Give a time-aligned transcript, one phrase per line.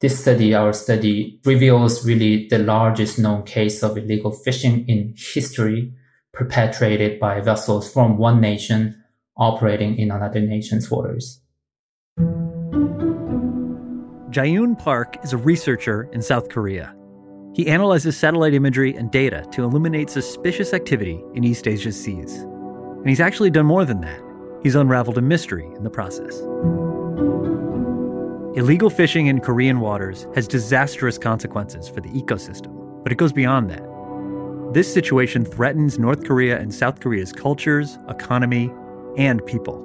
[0.00, 5.90] This study, our study, reveals really the largest known case of illegal fishing in history
[6.34, 9.02] perpetrated by vessels from one nation
[9.38, 11.40] operating in another nation's waters.
[14.28, 16.94] Jae-yoon Park is a researcher in South Korea.
[17.54, 22.34] He analyzes satellite imagery and data to illuminate suspicious activity in East Asia's seas.
[22.34, 24.20] And he's actually done more than that.
[24.62, 26.42] He's unraveled a mystery in the process.
[28.56, 33.68] Illegal fishing in Korean waters has disastrous consequences for the ecosystem, but it goes beyond
[33.68, 33.82] that.
[34.72, 38.72] This situation threatens North Korea and South Korea's cultures, economy,
[39.18, 39.76] and people.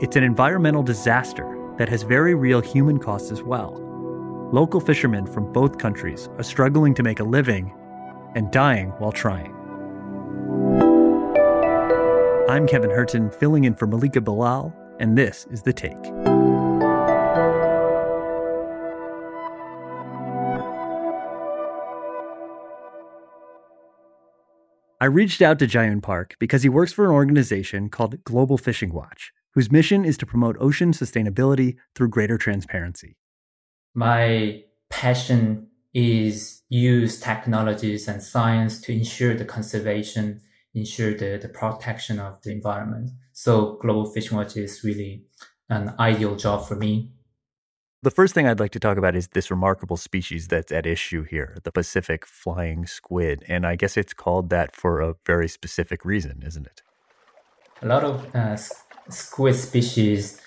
[0.00, 3.74] It's an environmental disaster that has very real human costs as well.
[4.50, 7.74] Local fishermen from both countries are struggling to make a living
[8.36, 9.54] and dying while trying.
[12.48, 16.37] I'm Kevin Hirten, filling in for Malika Bilal, and this is The Take.
[25.00, 28.92] I reached out to Jae-yoon Park because he works for an organization called Global Fishing
[28.92, 33.16] Watch, whose mission is to promote ocean sustainability through greater transparency.
[33.94, 40.40] My passion is use technologies and science to ensure the conservation,
[40.74, 43.10] ensure the, the protection of the environment.
[43.32, 45.26] So Global Fishing Watch is really
[45.68, 47.12] an ideal job for me.
[48.00, 51.24] The first thing I'd like to talk about is this remarkable species that's at issue
[51.24, 53.44] here, the Pacific flying squid.
[53.48, 56.82] And I guess it's called that for a very specific reason, isn't it?
[57.82, 58.56] A lot of uh,
[59.08, 60.40] squid species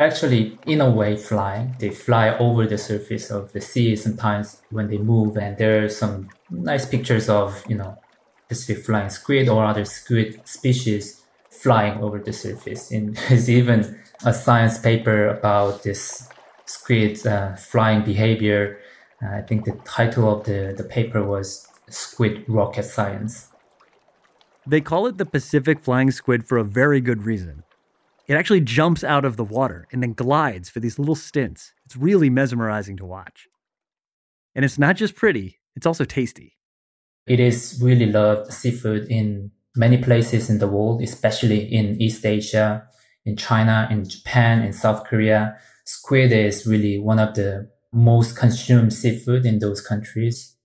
[0.00, 1.72] actually, in a way, fly.
[1.78, 5.36] They fly over the surface of the sea sometimes when they move.
[5.36, 7.96] And there are some nice pictures of, you know,
[8.48, 12.90] Pacific flying squid or other squid species flying over the surface.
[12.90, 16.28] And there's even a science paper about this
[16.66, 18.78] squid uh, flying behavior.
[19.22, 23.48] Uh, I think the title of the, the paper was Squid Rocket Science.
[24.66, 27.64] They call it the Pacific flying squid for a very good reason.
[28.28, 31.72] It actually jumps out of the water and then glides for these little stints.
[31.84, 33.48] It's really mesmerizing to watch.
[34.54, 36.58] And it's not just pretty, it's also tasty.
[37.26, 42.84] It is really loved seafood in many places in the world, especially in East Asia,
[43.24, 45.56] in China, in Japan, in South Korea
[45.92, 50.56] squid is really one of the most consumed seafood in those countries.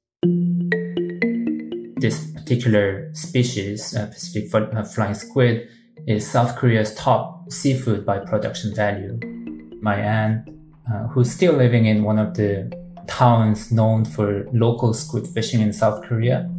[1.99, 5.67] This particular species, uh, Pacific uh, flying squid,
[6.07, 9.19] is South Korea's top seafood by production value.
[9.81, 10.47] My aunt,
[10.89, 12.71] uh, who's still living in one of the
[13.07, 16.49] towns known for local squid fishing in South Korea,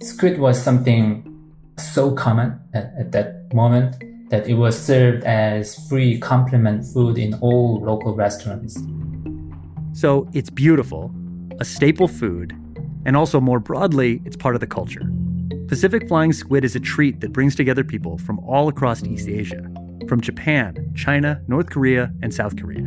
[0.00, 1.24] squid was something
[1.76, 3.96] so common at, at that moment
[4.28, 8.76] that it was served as free complement food in all local restaurants.
[9.92, 11.14] So it's beautiful,
[11.60, 12.54] a staple food,
[13.04, 15.08] and also more broadly, it's part of the culture.
[15.68, 19.62] Pacific flying squid is a treat that brings together people from all across East Asia,
[20.08, 22.86] from Japan, China, North Korea, and South Korea.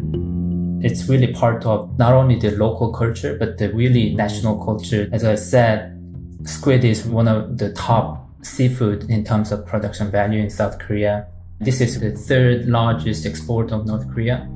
[0.81, 5.09] It's really part of not only the local culture, but the really national culture.
[5.11, 5.97] As I said,
[6.45, 11.27] squid is one of the top seafood in terms of production value in South Korea.
[11.59, 14.47] This is the third largest export of North Korea,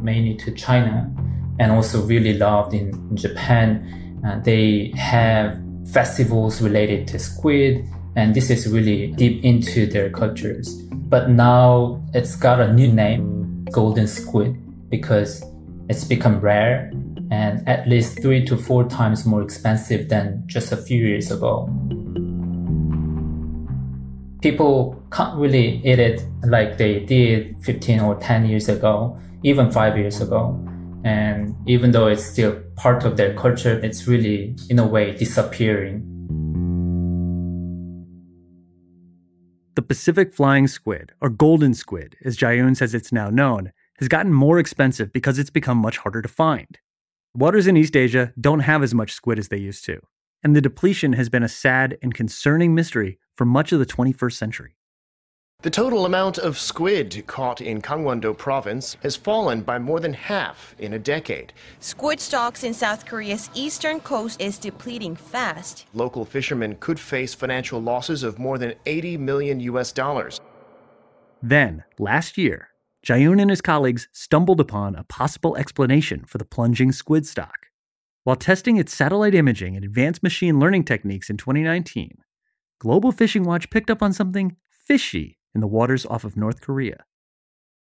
[0.00, 1.12] mainly to China,
[1.58, 4.20] and also really loved in Japan.
[4.24, 5.60] Uh, they have
[5.92, 10.80] festivals related to squid, and this is really deep into their cultures.
[10.92, 14.56] But now it's got a new name, golden squid,
[14.88, 15.44] because
[15.88, 16.92] it's become rare
[17.30, 21.66] and at least three to four times more expensive than just a few years ago
[24.42, 29.96] people can't really eat it like they did 15 or 10 years ago, even five
[29.96, 30.60] years ago.
[31.04, 36.08] And even though it's still part of their culture, it's really, in a way, disappearing.
[39.74, 44.32] The Pacific flying squid, or golden squid, as Jae-yoon says it's now known, has gotten
[44.32, 46.78] more expensive because it's become much harder to find.
[47.34, 50.00] Waters in East Asia don't have as much squid as they used to,
[50.42, 54.32] and the depletion has been a sad and concerning mystery for much of the 21st
[54.34, 54.76] century.
[55.62, 60.74] The total amount of squid caught in Gangwon-do province has fallen by more than half
[60.80, 61.52] in a decade.
[61.78, 65.86] Squid stocks in South Korea's eastern coast is depleting fast.
[65.94, 70.40] Local fishermen could face financial losses of more than 80 million US dollars.
[71.40, 72.70] Then, last year,
[73.06, 77.68] Jae-yoon and his colleagues stumbled upon a possible explanation for the plunging squid stock.
[78.24, 82.18] While testing its satellite imaging and advanced machine learning techniques in 2019,
[82.82, 87.04] Global Fishing Watch picked up on something fishy in the waters off of North Korea.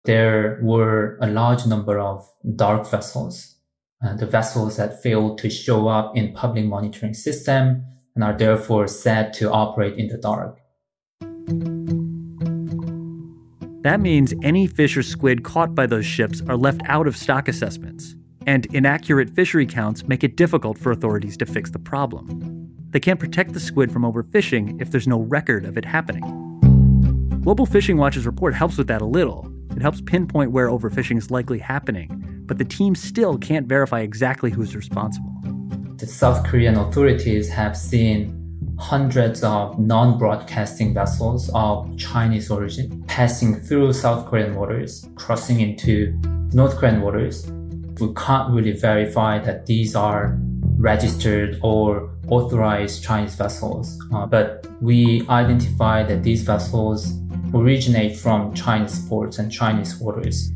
[0.03, 3.55] There were a large number of dark vessels
[4.03, 7.85] uh, the vessels that fail to show up in public monitoring system
[8.15, 10.59] and are therefore said to operate in the dark.
[13.83, 17.47] That means any fish or squid caught by those ships are left out of stock
[17.47, 18.15] assessments,
[18.45, 22.58] and inaccurate fishery counts make it difficult for authorities to fix the problem.
[22.91, 26.23] They can't protect the squid from overfishing if there's no record of it happening.
[27.43, 29.51] Global Fishing Watch's report helps with that a little.
[29.75, 34.49] It helps pinpoint where overfishing is likely happening, but the team still can't verify exactly
[34.49, 35.31] who's responsible.
[35.97, 38.35] The South Korean authorities have seen
[38.79, 46.19] hundreds of non-broadcasting vessels of Chinese origin passing through South Korean waters, crossing into
[46.53, 47.45] North Korean waters.
[47.99, 50.37] We can't really verify that these are
[50.77, 57.13] registered or authorized Chinese vessels, uh, but we identify that these vessels
[57.53, 60.51] originate from Chinese ports and Chinese waters.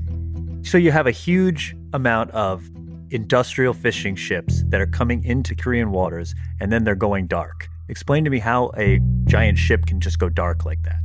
[0.64, 2.70] So you have a huge amount of
[3.10, 7.70] industrial fishing ships that are coming into Korean waters and then they're going dark.
[7.90, 11.00] Explain to me how a giant ship can just go dark like that.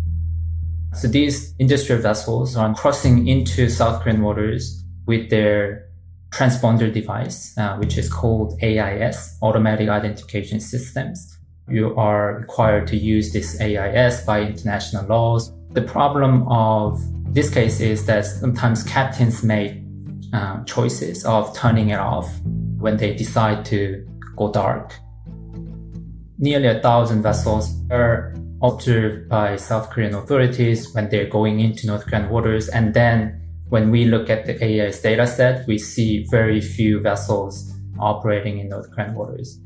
[0.95, 5.88] So these industrial vessels are crossing into South Korean waters with their
[6.31, 11.39] transponder device, uh, which is called AIS, Automatic Identification Systems.
[11.69, 15.53] You are required to use this AIS by international laws.
[15.71, 17.01] The problem of
[17.35, 19.75] this case is that sometimes captains make
[20.33, 22.29] uh, choices of turning it off
[22.79, 24.95] when they decide to go dark
[26.39, 32.07] nearly a thousand vessels are observed by South Korean authorities when they're going into North
[32.07, 32.69] Korean waters.
[32.69, 33.38] And then
[33.69, 38.69] when we look at the AIS data set, we see very few vessels operating in
[38.69, 39.59] North Korean waters.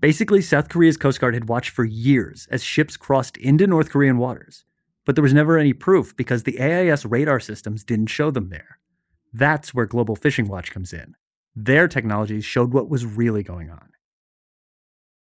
[0.00, 4.18] Basically, South Korea's Coast Guard had watched for years as ships crossed into North Korean
[4.18, 4.64] waters,
[5.06, 8.78] but there was never any proof because the AIS radar systems didn't show them there.
[9.32, 11.14] That's where Global Fishing Watch comes in.
[11.56, 13.88] Their technology showed what was really going on.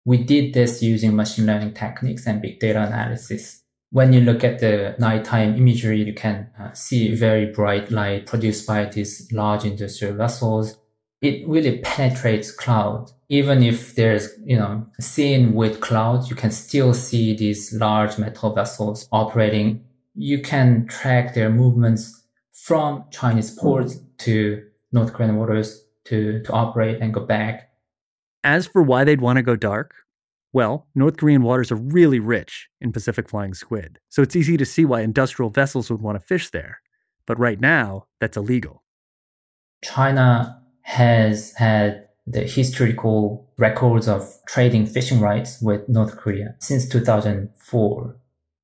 [0.07, 3.60] We did this using machine learning techniques and big data analysis.
[3.93, 8.67] When you look at the nighttime imagery, you can uh, see very bright light produced
[8.67, 10.79] by these large industrial vessels.
[11.21, 13.11] It really penetrates cloud.
[13.29, 18.55] Even if there's, you know, scene with clouds, you can still see these large metal
[18.55, 19.85] vessels operating.
[20.15, 22.23] You can track their movements
[22.53, 24.63] from Chinese ports to
[24.93, 27.71] North Korean waters to, to operate and go back.
[28.45, 29.95] As for why they'd want to go dark,
[30.53, 34.65] well, North Korean waters are really rich in Pacific flying squid, so it's easy to
[34.65, 36.81] see why industrial vessels would want to fish there.
[37.27, 38.83] But right now, that's illegal.
[39.85, 48.17] China has had the historical records of trading fishing rights with North Korea since 2004.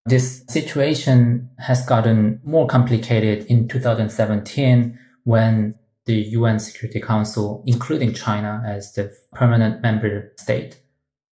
[0.07, 5.75] This situation has gotten more complicated in 2017 when
[6.05, 10.81] the UN Security Council, including China as the permanent member state,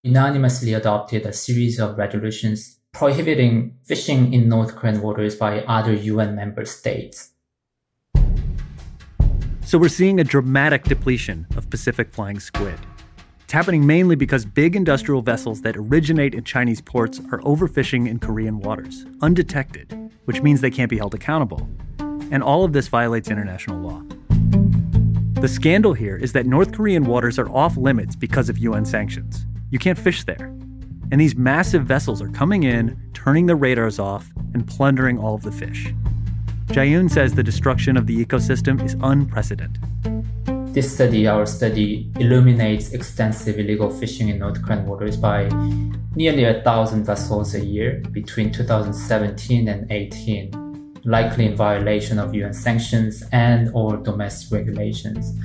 [0.05, 6.37] unanimously adopted a series of resolutions prohibiting fishing in North Korean waters by other UN
[6.37, 7.31] member states.
[9.65, 12.79] So we're seeing a dramatic depletion of Pacific flying squid.
[13.45, 18.19] It's happening mainly because big industrial vessels that originate in Chinese ports are overfishing in
[18.19, 21.67] Korean waters, undetected, which means they can't be held accountable.
[22.31, 24.03] And all of this violates international law.
[25.41, 29.47] The scandal here is that North Korean waters are off limits because of UN sanctions.
[29.75, 30.55] You can't fish there.
[31.11, 35.43] And these massive vessels are coming in, turning the radars off, and plundering all of
[35.43, 35.93] the fish.
[36.67, 39.83] Jae-yoon says the destruction of the ecosystem is unprecedented.
[40.73, 45.49] This study, our study, illuminates extensive illegal fishing in North Korean waters by
[46.15, 50.53] nearly a thousand vessels a year between 2017 and 18
[51.05, 55.37] likely in violation of UN sanctions and or domestic regulations.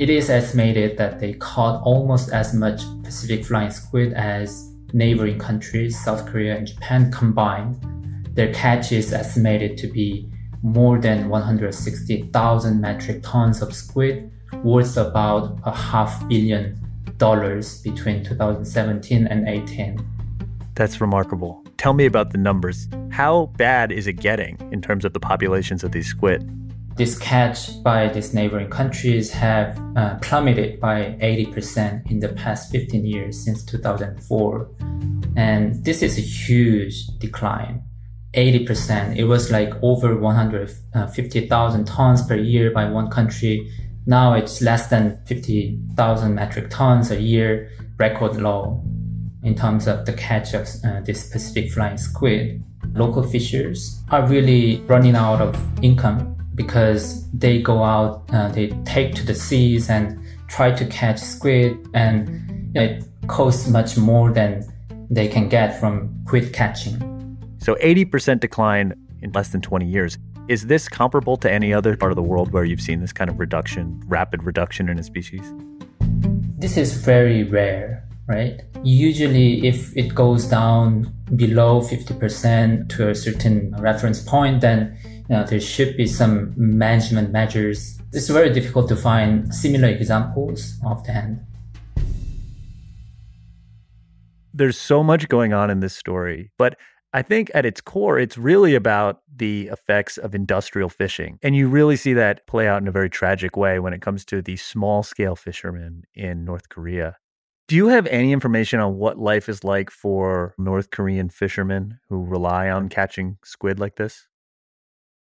[0.00, 6.02] It is estimated that they caught almost as much Pacific flying squid as neighboring countries,
[6.02, 7.76] South Korea and Japan combined.
[8.32, 10.26] Their catch is estimated to be
[10.62, 14.32] more than 160,000 metric tons of squid,
[14.64, 16.80] worth about a half billion
[17.18, 20.00] dollars between 2017 and 18.
[20.76, 21.62] That's remarkable.
[21.76, 22.88] Tell me about the numbers.
[23.10, 26.50] How bad is it getting in terms of the populations of these squid?
[26.96, 33.06] This catch by these neighboring countries have uh, plummeted by 80% in the past 15
[33.06, 34.68] years since 2004.
[35.36, 37.84] And this is a huge decline.
[38.34, 39.16] 80%.
[39.16, 43.72] It was like over 150,000 tons per year by one country.
[44.06, 48.84] Now it's less than 50,000 metric tons a year, record low
[49.42, 52.62] in terms of the catch of uh, this Pacific flying squid.
[52.92, 59.14] Local fishers are really running out of income because they go out, uh, they take
[59.14, 64.64] to the seas and try to catch squid, and it costs much more than
[65.10, 66.98] they can get from squid catching.
[67.58, 70.18] So 80% decline in less than 20 years.
[70.48, 73.30] Is this comparable to any other part of the world where you've seen this kind
[73.30, 75.42] of reduction, rapid reduction in a species?
[76.58, 78.60] This is very rare, right?
[78.82, 84.96] Usually, if it goes down below 50% to a certain reference point, then
[85.30, 87.98] there should be some management measures.
[88.12, 91.40] It's very difficult to find similar examples offhand.
[94.52, 96.76] There's so much going on in this story, but
[97.12, 101.38] I think at its core, it's really about the effects of industrial fishing.
[101.42, 104.24] And you really see that play out in a very tragic way when it comes
[104.26, 107.16] to the small scale fishermen in North Korea.
[107.68, 112.24] Do you have any information on what life is like for North Korean fishermen who
[112.24, 114.26] rely on catching squid like this?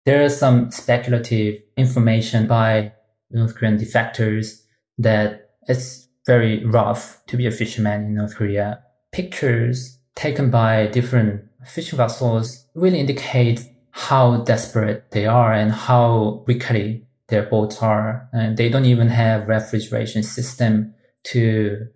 [0.05, 2.93] There is some speculative information by
[3.31, 4.61] North Korean defectors
[4.97, 8.81] that it's very rough to be a fisherman in North Korea.
[9.11, 17.05] Pictures taken by different fishing vessels really indicate how desperate they are and how weakly
[17.27, 18.29] their boats are.
[18.33, 20.93] And they don't even have refrigeration system
[21.25, 21.87] to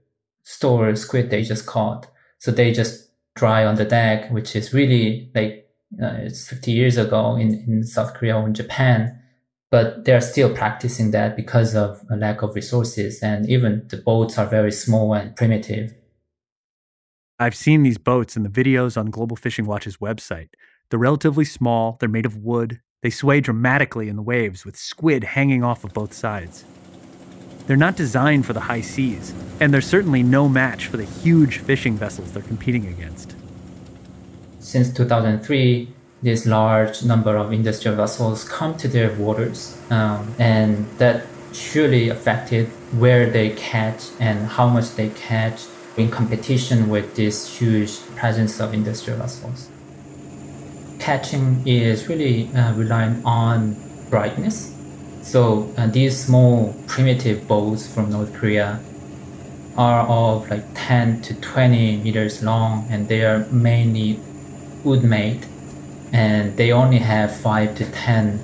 [0.43, 2.07] store squid they just caught.
[2.39, 5.62] So they just dry on the deck, which is really like
[6.01, 9.19] uh, it's 50 years ago in, in South Korea or in Japan.
[9.71, 13.21] But they're still practicing that because of a lack of resources.
[13.23, 15.95] And even the boats are very small and primitive.
[17.39, 20.49] I've seen these boats in the videos on Global Fishing Watch's website.
[20.89, 25.23] They're relatively small, they're made of wood, they sway dramatically in the waves with squid
[25.23, 26.63] hanging off of both sides.
[27.65, 31.57] They're not designed for the high seas, and they're certainly no match for the huge
[31.57, 33.35] fishing vessels they're competing against.
[34.63, 35.89] Since 2003,
[36.21, 42.67] this large number of industrial vessels come to their waters, um, and that surely affected
[42.97, 45.65] where they catch and how much they catch
[45.97, 49.69] in competition with this huge presence of industrial vessels.
[50.97, 53.75] Catching is really uh, reliant on
[54.09, 54.73] brightness.
[55.23, 58.79] So uh, these small primitive boats from North Korea
[59.75, 64.19] are of like 10 to 20 meters long and they are mainly
[64.83, 65.45] wood made
[66.11, 68.39] and they only have 5 to 10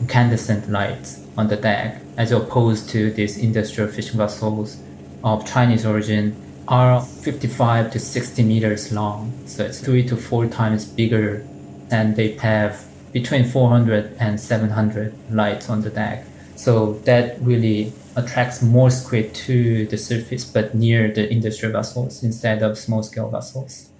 [0.00, 4.78] incandescent lights on the deck as opposed to these industrial fishing vessels
[5.24, 6.36] of Chinese origin
[6.68, 9.32] are 55 to 60 meters long.
[9.46, 11.46] So it's three to four times bigger
[11.90, 16.24] and they have between 400 and 700 lights on the deck.
[16.56, 22.62] So that really attracts more squid to the surface, but near the industrial vessels instead
[22.62, 23.91] of small scale vessels.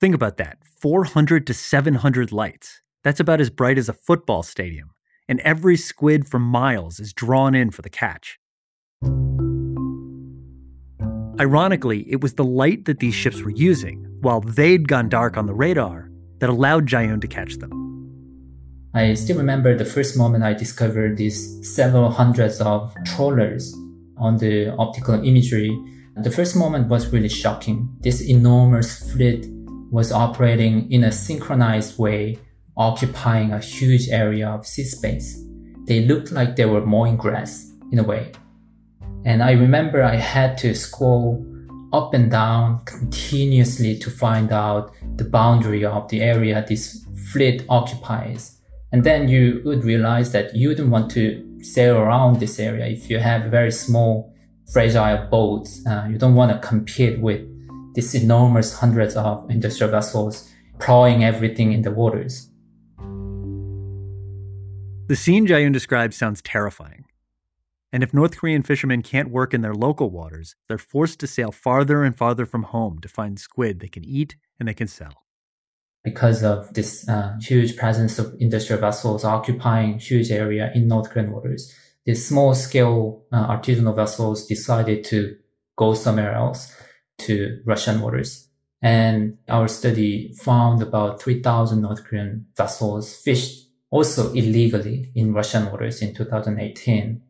[0.00, 2.82] Think about that 400 to 700 lights.
[3.02, 4.90] That's about as bright as a football stadium.
[5.28, 8.38] And every squid for miles is drawn in for the catch.
[11.40, 15.46] Ironically, it was the light that these ships were using, while they'd gone dark on
[15.46, 17.72] the radar, that allowed Jaeyoon to catch them.
[18.94, 21.38] I still remember the first moment I discovered these
[21.74, 23.74] several hundreds of trawlers
[24.16, 25.76] on the optical imagery.
[26.16, 27.88] The first moment was really shocking.
[28.00, 29.46] This enormous fleet
[29.90, 32.38] was operating in a synchronized way,
[32.76, 35.42] occupying a huge area of sea space.
[35.86, 38.32] They looked like they were mowing grass in a way.
[39.24, 41.44] And I remember I had to scroll
[41.92, 48.58] up and down continuously to find out the boundary of the area this fleet occupies.
[48.92, 53.10] And then you would realize that you don't want to sail around this area if
[53.10, 54.34] you have very small,
[54.72, 55.84] fragile boats.
[55.86, 57.42] Uh, you don't want to compete with
[57.98, 62.48] these enormous hundreds of industrial vessels plowing everything in the waters.
[65.08, 67.06] The scene Jaeyoon describes sounds terrifying.
[67.92, 71.50] And if North Korean fishermen can't work in their local waters, they're forced to sail
[71.50, 75.24] farther and farther from home to find squid they can eat and they can sell.
[76.04, 81.32] Because of this uh, huge presence of industrial vessels occupying huge area in North Korean
[81.32, 81.74] waters,
[82.04, 85.34] these small scale uh, artisanal vessels decided to
[85.74, 86.72] go somewhere else
[87.18, 88.48] to Russian waters.
[88.80, 96.02] And our study found about 3,000 North Korean vessels fished also illegally in Russian waters
[96.02, 97.22] in 2018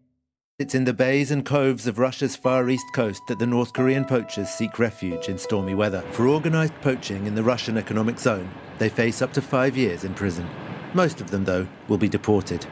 [0.58, 4.04] it's in the bays and coves of Russia's far east coast that the North Korean
[4.04, 6.00] poachers seek refuge in stormy weather.
[6.10, 10.14] For organised poaching in the Russian economic zone, they face up to five years in
[10.14, 10.50] prison.
[10.94, 12.66] Most of them, though, will be deported.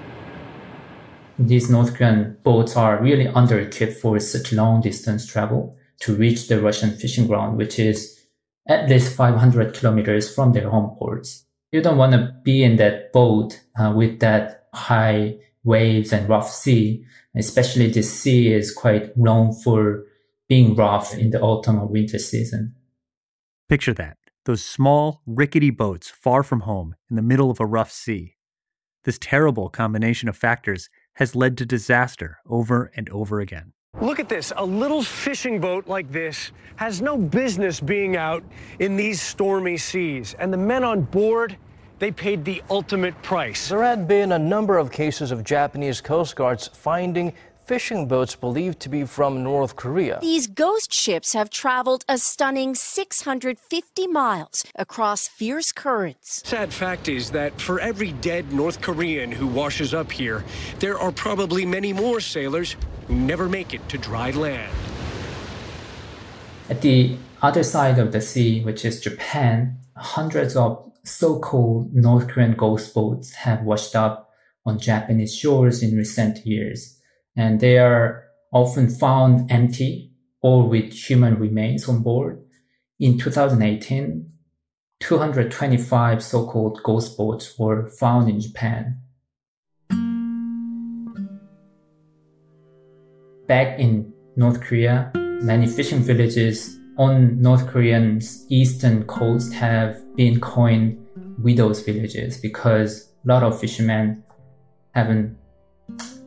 [1.38, 6.48] These North Korean boats are really under equipped for such long distance travel to reach
[6.48, 8.26] the Russian fishing ground, which is
[8.68, 11.44] at least 500 kilometers from their home ports.
[11.72, 16.50] You don't want to be in that boat uh, with that high waves and rough
[16.50, 17.04] sea.
[17.34, 20.04] Especially the sea is quite known for
[20.48, 22.74] being rough in the autumn or winter season.
[23.68, 27.90] Picture that those small, rickety boats far from home in the middle of a rough
[27.90, 28.36] sea.
[29.04, 33.72] This terrible combination of factors has led to disaster over and over again.
[34.00, 34.52] Look at this.
[34.56, 38.44] A little fishing boat like this has no business being out
[38.78, 40.34] in these stormy seas.
[40.38, 41.56] And the men on board,
[41.98, 43.70] they paid the ultimate price.
[43.70, 47.32] There had been a number of cases of Japanese Coast Guards finding
[47.66, 50.20] fishing boats believed to be from North Korea.
[50.20, 56.42] These ghost ships have traveled a stunning 650 miles across fierce currents.
[56.48, 60.44] Sad fact is that for every dead North Korean who washes up here,
[60.78, 62.76] there are probably many more sailors
[63.08, 64.72] who never make it to dry land.
[66.70, 72.54] At the other side of the sea, which is Japan, hundreds of so-called North Korean
[72.54, 74.30] ghost boats have washed up
[74.64, 76.95] on Japanese shores in recent years
[77.36, 80.12] and they are often found empty
[80.42, 82.42] or with human remains on board.
[82.98, 84.30] In 2018,
[85.00, 89.00] 225 so-called ghost boats were found in Japan.
[93.46, 101.06] Back in North Korea, many fishing villages on North Korean's eastern coast have been coined
[101.38, 104.24] widows villages because a lot of fishermen
[104.94, 105.36] haven't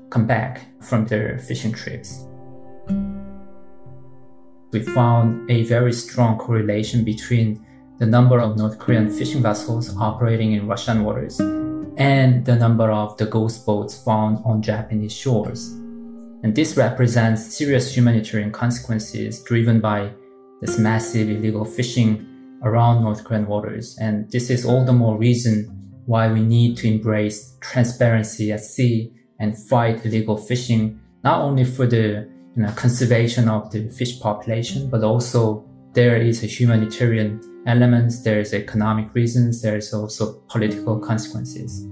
[0.09, 2.25] come back from their fishing trips.
[4.71, 7.65] We found a very strong correlation between
[7.97, 11.39] the number of North Korean fishing vessels operating in Russian waters
[11.97, 15.69] and the number of the ghost boats found on Japanese shores.
[16.41, 20.11] And this represents serious humanitarian consequences driven by
[20.61, 22.25] this massive illegal fishing
[22.63, 23.97] around North Korean waters.
[23.99, 25.65] And this is all the more reason
[26.05, 31.87] why we need to embrace transparency at sea and fight illegal fishing, not only for
[31.87, 38.13] the you know, conservation of the fish population, but also there is a humanitarian element,
[38.24, 41.87] there is economic reasons, there is also political consequences.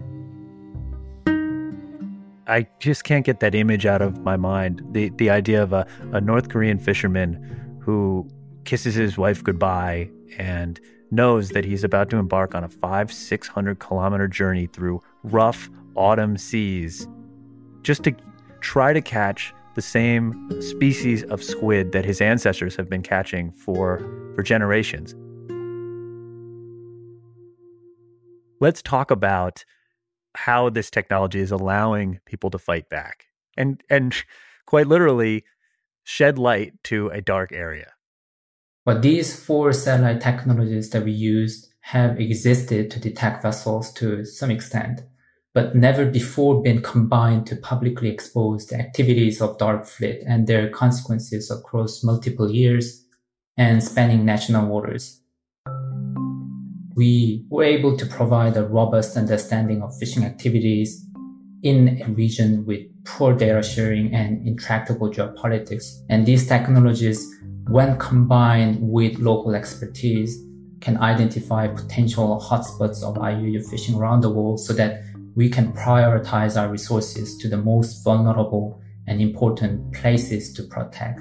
[2.47, 4.81] I just can't get that image out of my mind.
[4.91, 8.27] The the idea of a, a North Korean fisherman who
[8.63, 10.79] kisses his wife goodbye and
[11.11, 15.69] knows that he's about to embark on a five, six hundred kilometer journey through rough
[15.95, 17.07] autumn seas
[17.87, 18.13] just to
[18.59, 23.99] try to catch the same species of squid that his ancestors have been catching for,
[24.35, 25.15] for generations.
[28.59, 29.63] Let's talk about
[30.35, 34.13] how this technology is allowing people to fight back and, and
[34.65, 35.45] quite literally
[36.03, 37.93] shed light to a dark area.
[38.83, 44.51] But these four satellite technologies that we used have existed to detect vessels to some
[44.51, 45.03] extent
[45.57, 50.69] but never before been combined to publicly expose the activities of dark fleet and their
[50.69, 53.03] consequences across multiple years
[53.57, 55.19] and spanning national waters.
[56.95, 61.03] We were able to provide a robust understanding of fishing activities
[61.63, 65.85] in a region with poor data sharing and intractable geopolitics.
[66.07, 67.19] And these technologies,
[67.67, 70.37] when combined with local expertise,
[70.81, 75.01] can identify potential hotspots of IUU fishing around the world so that
[75.37, 81.19] we can prioritize our resources to the most vulnerable and important places to protect.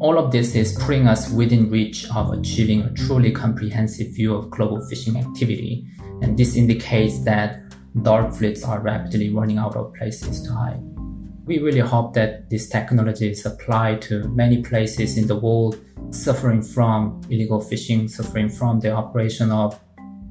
[0.00, 4.48] All of this is putting us within reach of achieving a truly comprehensive view of
[4.48, 5.86] global fishing activity,
[6.22, 7.60] and this indicates that
[8.02, 10.80] dark fleets are rapidly running out of places to hide.
[11.44, 15.78] We really hope that this technology is applied to many places in the world
[16.10, 19.78] suffering from illegal fishing, suffering from the operation of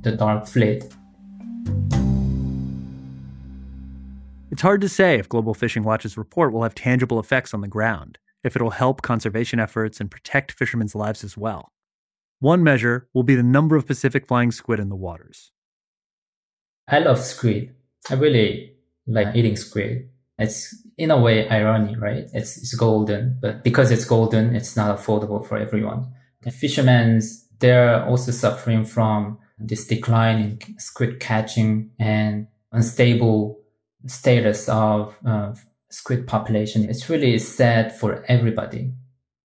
[0.01, 0.83] the dark fleet,
[4.57, 7.67] It's hard to say if Global Fishing Watch's report will have tangible effects on the
[7.67, 11.73] ground, if it'll help conservation efforts and protect fishermen's lives as well.
[12.39, 15.51] One measure will be the number of Pacific flying squid in the waters.
[16.87, 17.75] I love squid.
[18.09, 18.73] I really
[19.05, 20.09] like eating squid.
[20.39, 22.25] It's in a way irony, right?
[22.33, 26.11] It's, it's golden, but because it's golden, it's not affordable for everyone.
[26.41, 27.21] The fishermen,
[27.59, 33.56] they're also suffering from this decline in squid catching and unstable
[34.07, 35.53] status of uh,
[35.89, 36.89] squid population.
[36.89, 38.93] It's really sad for everybody.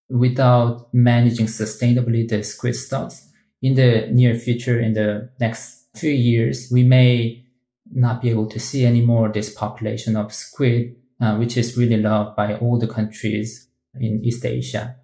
[0.09, 3.29] Without managing sustainably the squid stocks
[3.61, 7.44] in the near future, in the next few years, we may
[7.92, 12.37] not be able to see anymore this population of squid, uh, which is really loved
[12.37, 14.96] by all the countries in East Asia.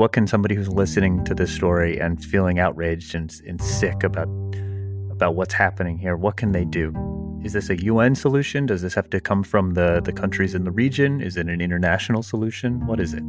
[0.00, 4.28] what can somebody who's listening to this story and feeling outraged and, and sick about
[5.20, 6.94] about what's happening here, what can they do?
[7.44, 8.64] Is this a UN solution?
[8.64, 11.20] Does this have to come from the, the countries in the region?
[11.20, 12.86] Is it an international solution?
[12.86, 13.22] What is it?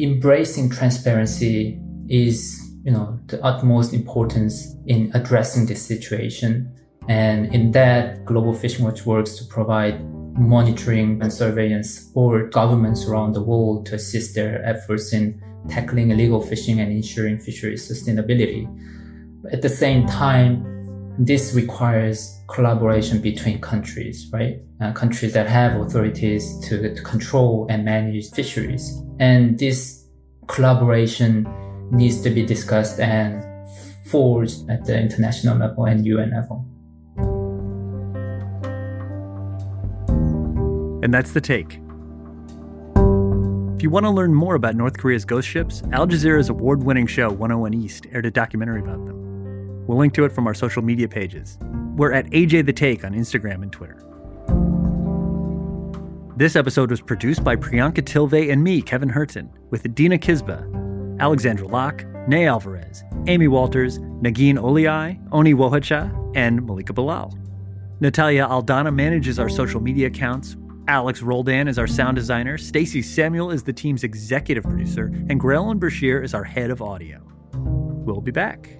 [0.00, 2.38] Embracing transparency is,
[2.84, 6.72] you know, the utmost importance in addressing this situation.
[7.06, 10.02] And in that, Global Fishing Watch works to provide
[10.38, 16.40] monitoring and surveillance for governments around the world to assist their efforts in tackling illegal
[16.40, 18.64] fishing and ensuring fisheries sustainability.
[19.52, 20.77] At the same time,
[21.18, 24.60] this requires collaboration between countries, right?
[24.80, 29.02] Uh, countries that have authorities to, to control and manage fisheries.
[29.18, 30.06] And this
[30.46, 31.46] collaboration
[31.90, 33.44] needs to be discussed and
[34.06, 36.64] forged at the international level and UN level.
[41.02, 41.80] And that's the take.
[43.76, 47.06] If you want to learn more about North Korea's ghost ships, Al Jazeera's award winning
[47.06, 49.27] show 101 East aired a documentary about them.
[49.88, 51.58] We'll link to it from our social media pages.
[51.96, 54.04] We're at AJ The Take on Instagram and Twitter.
[56.36, 61.66] This episode was produced by Priyanka Tilve and me, Kevin Hirten, with Dina Kesbeh, Alexandra
[61.66, 67.32] Locke, Ney Alvarez, Amy Walters, Negin Owliaei, Oni Wohacha, and Malika Bilal.
[68.00, 70.56] Natalia Aldana manages our social media accounts.
[70.86, 72.58] Alex Roldan is our sound designer.
[72.58, 77.22] Stacey Samuel is the team's executive producer, and Graelyn Brashear is our head of audio.
[77.54, 78.78] We'll be back.